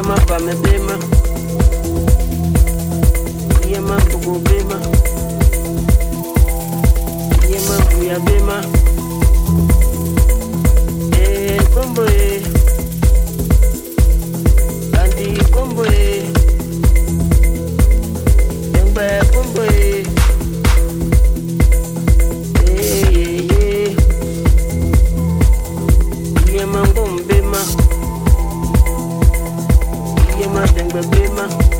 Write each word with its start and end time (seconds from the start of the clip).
Yama 0.00 0.16
Bama 0.28 0.54
Bema. 0.62 0.96
Yama 3.72 3.96
Bugo 4.10 4.38
Bema. 4.38 4.78
Yama 7.52 7.76
Buya 7.90 8.18
Bema. 8.24 8.64
Eh, 11.20 11.60
Bumbo 11.74 12.02
Eh. 12.06 12.49
Babema. 30.92 31.79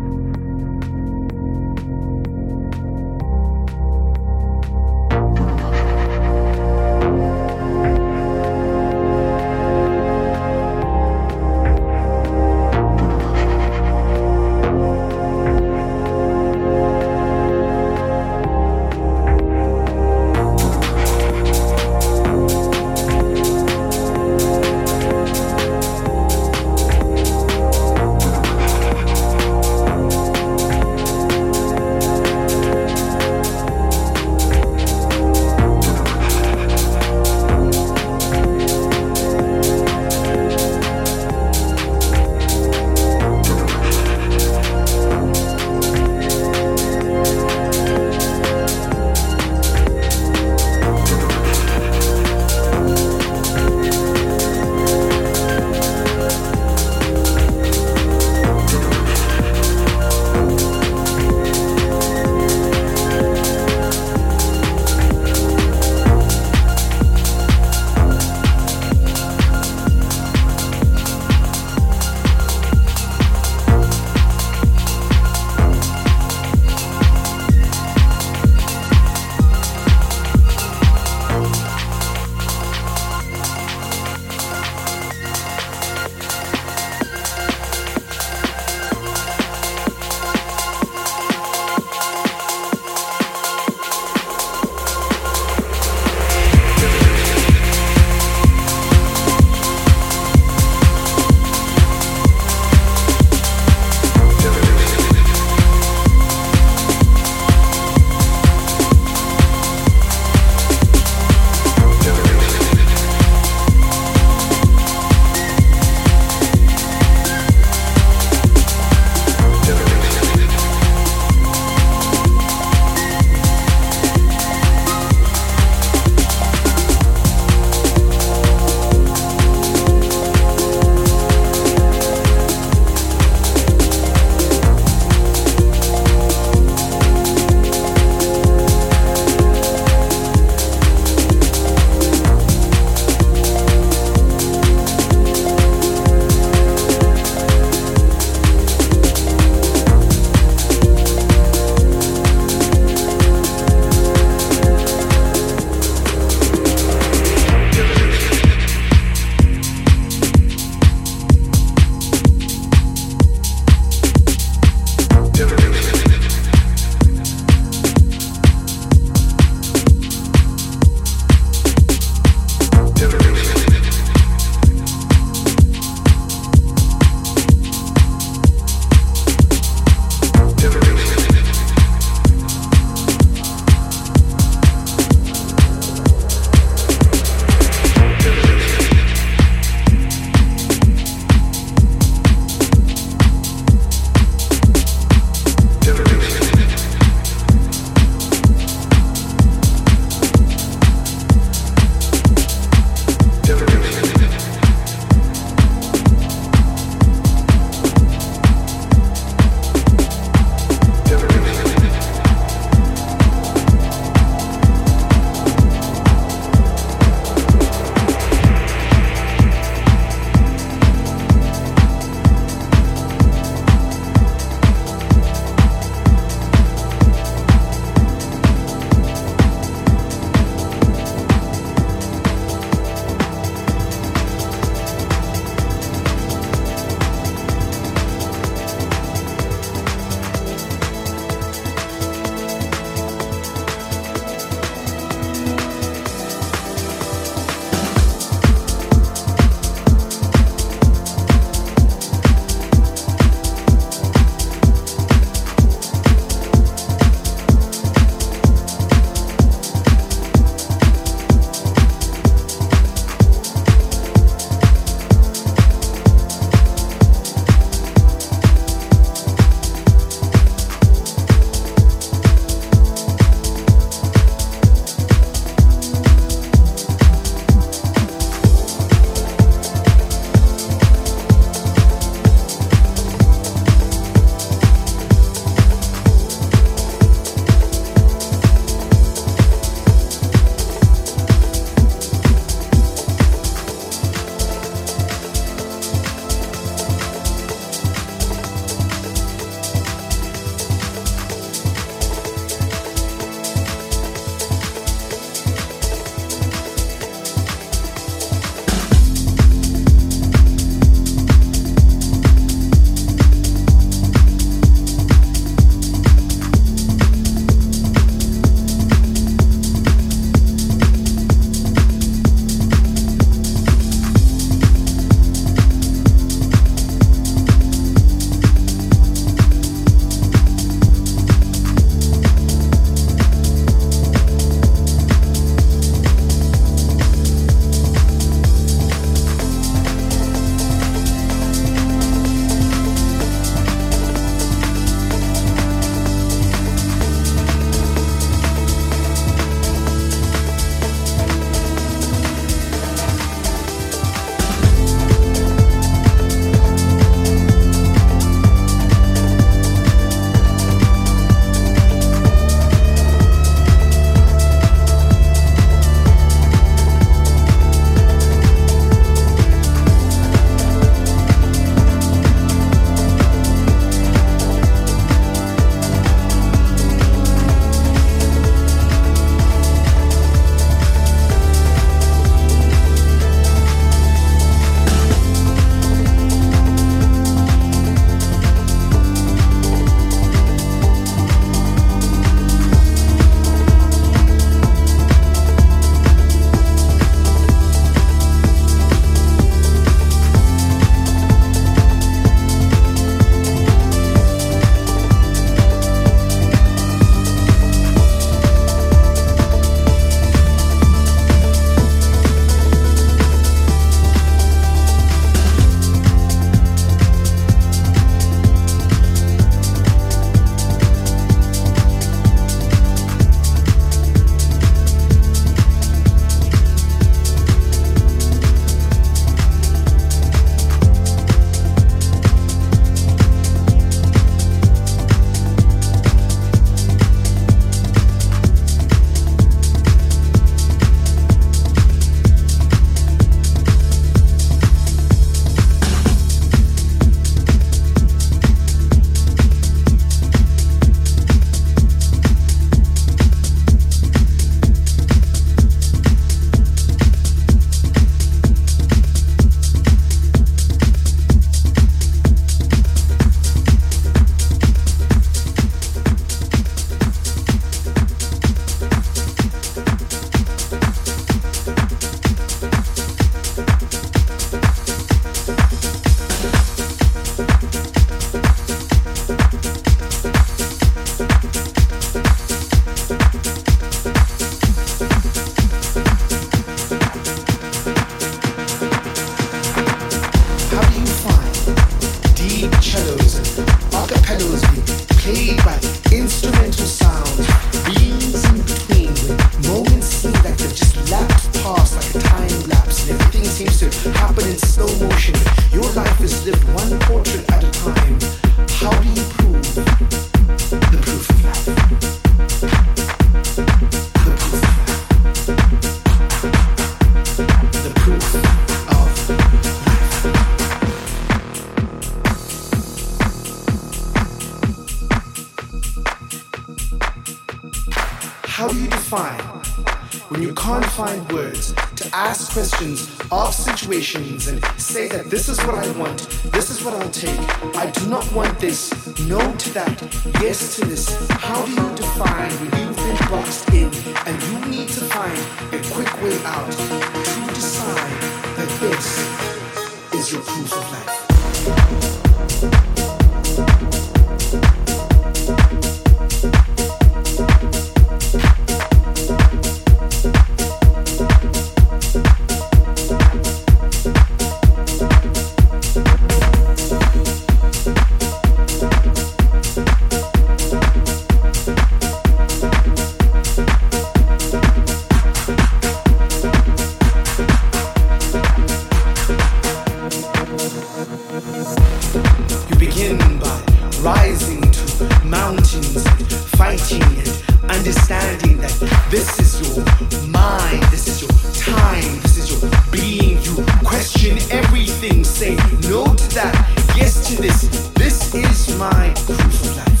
This. 597.36 597.90
This 597.94 598.34
is 598.34 598.76
my 598.78 599.12
proof 599.26 599.62
of 599.62 599.76
life. 599.76 600.00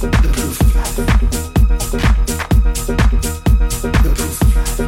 The 0.00 0.28
proof 0.32 0.60
of 0.60 0.74
life. 0.76 0.96
The 4.02 4.10
proof 4.14 4.42
of 4.42 4.54
life. 4.54 4.80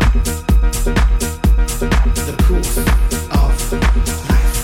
The 2.27 2.35
proof 2.39 2.79
of 2.79 3.51
life. 4.31 4.59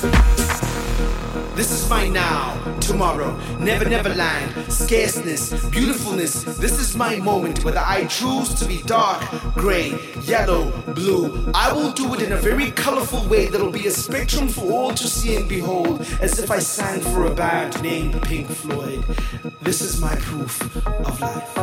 This 1.56 1.70
is 1.72 1.88
my 1.90 2.08
now, 2.08 2.56
tomorrow, 2.80 3.36
never, 3.58 3.84
never 3.88 4.14
land, 4.14 4.54
scarceness, 4.72 5.52
beautifulness. 5.70 6.44
This 6.44 6.78
is 6.78 6.96
my 6.96 7.16
moment, 7.16 7.64
whether 7.64 7.80
I 7.80 8.06
choose 8.06 8.54
to 8.54 8.64
be 8.64 8.82
dark, 8.82 9.22
gray, 9.54 9.98
yellow, 10.28 10.70
blue. 10.94 11.50
I 11.54 11.72
will 11.72 11.90
do 11.90 12.12
it 12.14 12.20
in 12.20 12.32
a 12.32 12.36
very 12.36 12.70
colorful 12.72 13.26
way 13.28 13.46
that'll 13.46 13.72
be 13.72 13.86
a 13.86 13.90
spectrum 13.90 14.48
for 14.48 14.70
all 14.70 14.90
to 14.92 15.08
see 15.08 15.36
and 15.36 15.48
behold, 15.48 16.02
as 16.20 16.38
if 16.38 16.50
I 16.50 16.58
sang 16.58 17.00
for 17.00 17.26
a 17.26 17.34
band 17.34 17.82
named 17.82 18.20
Pink 18.22 18.48
Floyd. 18.48 19.02
This 19.62 19.80
is 19.80 20.00
my 20.00 20.14
proof 20.16 20.76
of 20.86 21.20
life. 21.20 21.56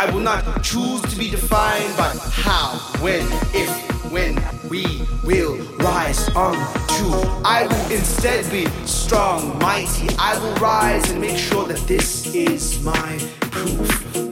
I 0.00 0.10
will 0.12 0.20
not 0.20 0.42
choose 0.64 1.02
to 1.02 1.16
be 1.16 1.30
defined 1.30 1.96
by 1.96 2.12
how, 2.32 2.78
when, 3.00 3.24
if, 3.54 3.70
when 4.10 4.34
we 4.68 5.02
will 5.22 5.58
rise 5.76 6.28
on 6.30 6.54
to. 6.54 7.42
I 7.44 7.68
will 7.70 7.92
instead 7.92 8.50
be 8.50 8.66
strong, 8.84 9.56
mighty. 9.60 10.08
I 10.18 10.38
will 10.40 10.54
rise 10.54 11.08
and 11.10 11.20
make 11.20 11.38
sure 11.38 11.66
that 11.66 11.86
this 11.86 12.34
is 12.34 12.82
my 12.82 13.18
proof 13.40 14.29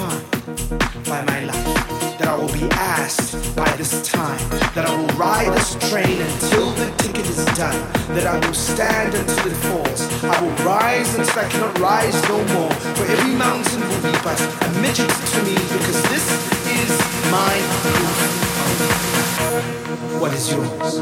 By 0.00 1.22
my 1.26 1.44
life. 1.44 1.64
That 2.18 2.28
I 2.28 2.34
will 2.34 2.52
be 2.52 2.66
asked 2.72 3.54
by 3.54 3.70
this 3.76 4.00
time. 4.08 4.40
That 4.74 4.86
I 4.88 4.96
will 4.96 5.14
ride 5.18 5.52
this 5.52 5.76
train 5.90 6.22
until 6.22 6.70
the 6.72 6.90
ticket 7.02 7.28
is 7.28 7.44
done. 7.54 7.76
That 8.14 8.26
I 8.26 8.38
will 8.38 8.54
stand 8.54 9.14
until 9.14 9.46
it 9.46 9.56
falls. 9.68 10.08
I 10.24 10.40
will 10.40 10.56
rise 10.64 11.14
until 11.18 11.38
I 11.38 11.48
cannot 11.50 11.78
rise 11.78 12.16
no 12.30 12.38
more. 12.54 12.72
For 12.96 13.04
every 13.04 13.34
mountain 13.34 13.80
will 13.88 14.00
be 14.00 14.12
but 14.24 14.40
a 14.40 14.68
midget 14.80 15.10
to 15.10 15.42
me 15.44 15.52
because 15.52 16.02
this 16.08 16.24
is 16.80 16.90
my 17.30 17.60
proof. 17.92 18.18
What 20.18 20.32
is 20.32 20.50
yours? 20.50 21.00